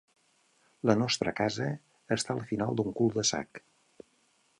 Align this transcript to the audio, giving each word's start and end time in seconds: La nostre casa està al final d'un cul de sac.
La 0.89 0.95
nostre 1.01 1.33
casa 1.39 1.67
està 2.15 2.35
al 2.37 2.41
final 2.53 2.79
d'un 2.81 2.89
cul 3.01 3.13
de 3.19 3.25
sac. 3.33 3.61